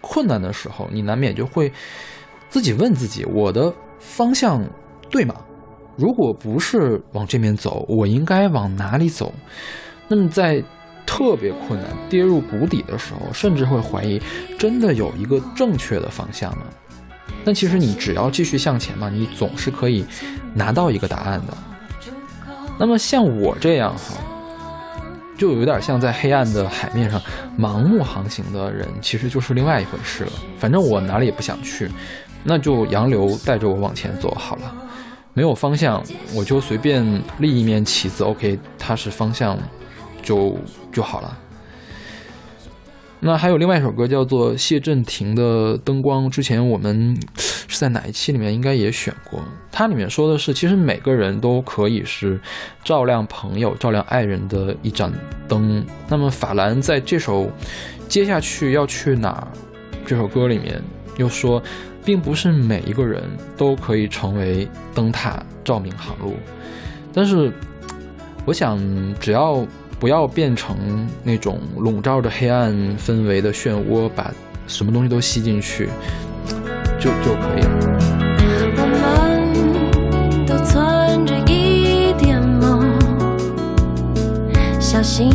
[0.00, 1.72] 困难的时候，你难免就会
[2.48, 4.60] 自己问自己：我的方向
[5.08, 5.32] 对吗？
[5.96, 9.32] 如果不是往这边走，我应该往哪里走？
[10.08, 10.60] 那么在
[11.06, 14.20] 特别困难、跌入谷底的时候，甚至会怀疑：
[14.58, 16.64] 真的有一个正确的方向吗？
[17.44, 20.04] 那其实你只要继续向前嘛，你总是可以
[20.54, 21.56] 拿到一个答案的。
[22.80, 24.14] 那么像我这样哈。
[25.42, 27.20] 就有点像在黑暗的海面上
[27.58, 30.30] 盲目航行的人，其实就是另外一回事了。
[30.56, 31.90] 反正我哪里也不想去，
[32.44, 34.72] 那就洋流带着我往前走好了。
[35.34, 36.00] 没有方向，
[36.32, 37.04] 我就随便
[37.38, 39.58] 立一面旗子，OK，它是方向，
[40.22, 40.56] 就
[40.92, 41.36] 就好了。
[43.24, 49.40] 那还有另外一首歌叫做谢震廷的《灯光》，之前我们是在哪一期里面应该也选过。
[49.70, 52.40] 它里面说的是，其实每个人都可以是
[52.82, 55.12] 照亮朋友、照亮爱人的一盏
[55.46, 55.86] 灯。
[56.08, 57.48] 那么法兰在这首
[58.08, 59.46] 接下去要去哪
[60.04, 60.82] 这首歌里面
[61.16, 61.62] 又说，
[62.04, 63.22] 并不是每一个人
[63.56, 66.34] 都可以成为灯塔照明航路，
[67.12, 67.52] 但是
[68.44, 68.80] 我想
[69.20, 69.64] 只要。
[70.02, 70.76] 不要变成
[71.22, 74.32] 那种笼罩着黑暗氛围的漩涡，把
[74.66, 75.88] 什么东西都吸进去，
[76.98, 77.70] 就就可以了。
[78.78, 82.82] 我们都存着一点梦，
[84.80, 85.30] 小心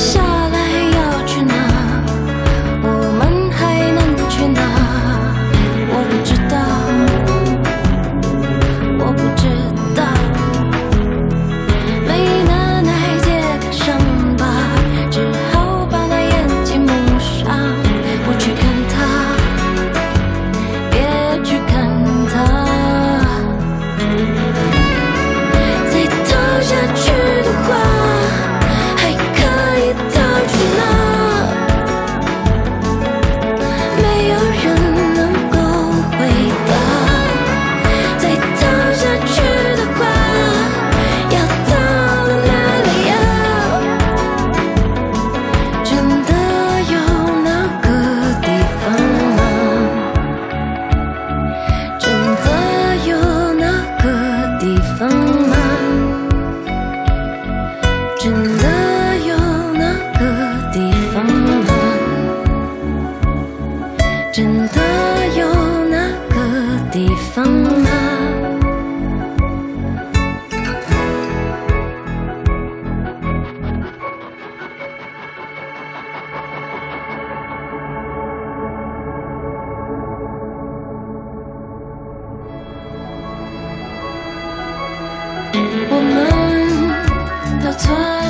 [0.00, 0.29] 小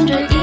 [0.07, 0.40] 心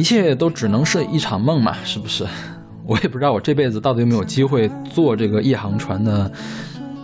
[0.00, 2.26] 一切都只能是一场梦嘛，是不是？
[2.88, 6.32] 我也不知道我这辈子到底有没有机会坐这个夜航船的，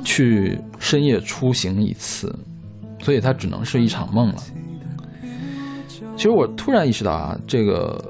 [0.02, 2.34] 去深夜出行一次，
[3.02, 4.36] 所以它只能是一场梦了。
[6.16, 8.02] 其实我突然意识到啊，这个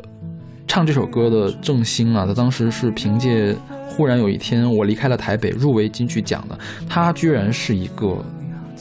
[0.68, 3.52] 唱这首歌的郑兴啊，他当时是凭借
[3.88, 6.56] 《忽然有一天我离开了台北》入围金曲奖的，
[6.88, 8.16] 他居然是一个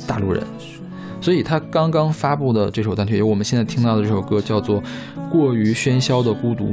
[0.08, 0.44] 大陆人，
[1.26, 4.80] 所以他刚刚发布的这首单曲，有我们现在听到的这首歌叫做
[5.28, 6.66] 《过于喧嚣的孤独》，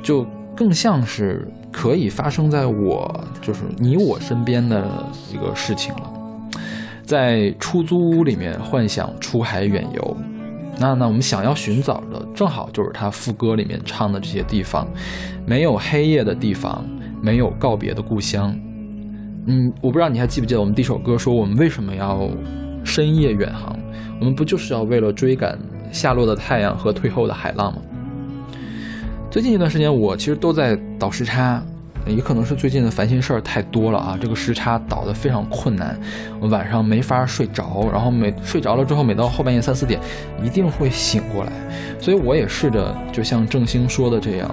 [0.00, 4.88] 就更像是可以发生在我就是你我身边的
[5.34, 6.12] 一个事情了，
[7.02, 10.16] 在出租屋里面幻想出海远游。
[10.78, 14.86] 那那我们想要寻找的，正好就是他副歌里面唱的这些地方，
[15.44, 16.86] 没有黑夜的地方，
[17.20, 18.56] 没有告别的故乡。
[19.46, 22.30] 嗯，我不知道你还记不记得我们第一首歌说我们为什么要
[22.84, 23.76] 深夜远航？
[24.18, 25.58] 我们不就是要为了追赶
[25.92, 27.82] 下落的太阳和退后的海浪吗？
[29.30, 31.62] 最近一段时间，我其实都在倒时差，
[32.06, 35.98] 也可能是最近的烦心事儿太多了啊，这个时差倒得非常困难，
[36.40, 40.00] 我晚上没法睡着，然后每睡着了之后，每到后半夜三四点，
[40.42, 41.52] 一定会醒过来，
[42.00, 44.50] 所以我也试着就像郑兴说的这样，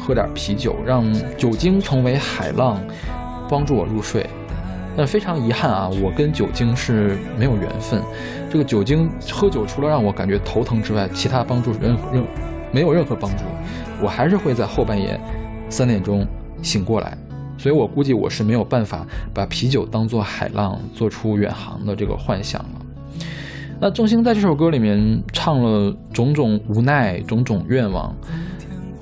[0.00, 1.04] 喝点啤酒，让
[1.36, 2.80] 酒精成为海浪，
[3.48, 4.26] 帮助我入睡。
[4.96, 8.00] 但非常遗憾啊，我跟酒精是没有缘分。
[8.50, 12.24] 这个酒精喝酒除了让我感觉头疼之外，其他帮助任任
[12.72, 13.42] 没有任何帮助，
[14.00, 15.18] 我还是会在后半夜
[15.68, 16.26] 三点钟
[16.62, 17.16] 醒过来。
[17.56, 22.68] 所以我估计我是没有办法把啤酒当做海浪，做出远航的这个幻想了。
[23.80, 28.14] 那郑兴在这首歌里面唱了种种无奈，种种愿望。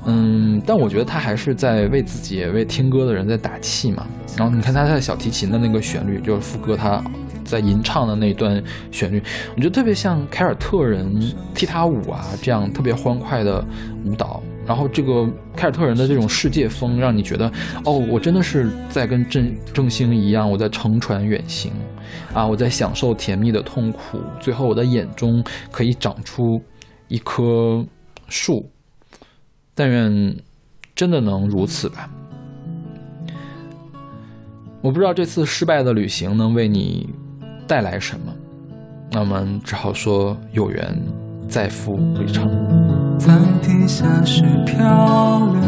[0.04, 4.06] 嗯，但我觉得他还是在为自己、为听歌的人在打气嘛。
[4.36, 7.02] 然后你看他在小提琴的那个旋律，就是副歌他
[7.44, 9.22] 在吟唱的那段旋律，
[9.54, 11.20] 我觉得特别像凯尔特人
[11.54, 13.64] 踢踏舞啊这样特别欢快的
[14.04, 14.42] 舞蹈。
[14.64, 17.50] 然后这个凯尔特人的这种世界风，让你觉得
[17.84, 21.72] 哦，我真的是在跟郑郑兴一样，我在乘船远行
[22.32, 26.62] 啊，我在享受甜蜜的痛苦，最后我的眼中可以长出
[27.08, 27.84] 一棵
[28.28, 28.70] 树。
[29.74, 30.36] 但愿
[30.94, 32.08] 真的能如此吧。
[34.80, 37.08] 我不知道这次失败的旅行能为你
[37.66, 38.32] 带来什么，
[39.10, 41.00] 那我们只好说有缘
[41.48, 42.50] 再赴旅程。
[43.18, 45.60] 在地下室漂流，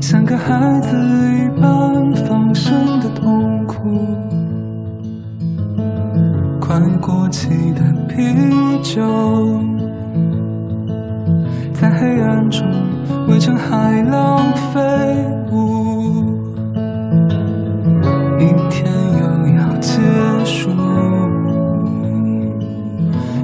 [0.00, 4.06] 像个孩子一般放声的痛哭。
[6.60, 8.22] 快过期的啤
[8.82, 9.02] 酒，
[11.74, 12.66] 在黑暗中
[13.28, 14.80] 围成海浪飞
[15.50, 16.38] 舞。
[18.38, 18.86] 一天
[19.18, 20.00] 又要结
[20.44, 20.70] 束。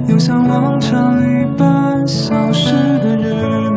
[0.07, 3.70] 又像往常一般消失的人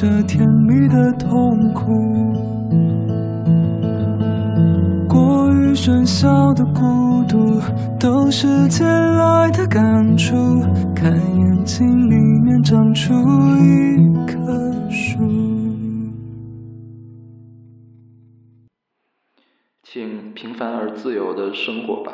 [0.00, 1.92] 这甜蜜的痛苦。
[5.06, 7.60] 过于喧嚣的孤独，
[7.98, 10.34] 都是借来的感触。
[10.94, 13.12] 看眼睛里面长出
[13.58, 15.18] 一棵树。
[19.82, 22.12] 请平凡而自由的生活吧。